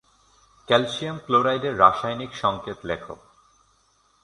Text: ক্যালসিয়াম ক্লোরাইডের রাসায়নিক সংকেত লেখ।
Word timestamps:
ক্যালসিয়াম 0.67 1.17
ক্লোরাইডের 1.25 1.73
রাসায়নিক 1.79 2.31
সংকেত 2.35 2.79
লেখ। 2.83 3.03